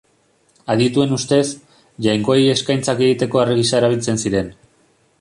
Adituen 0.73 1.13
ustez, 1.17 1.43
jainkoei 2.07 2.49
eskaintzak 2.57 3.07
egiteko 3.09 3.45
harri 3.45 3.63
gisa 3.63 3.81
erabiltzen 3.83 4.23
ziren. 4.27 4.53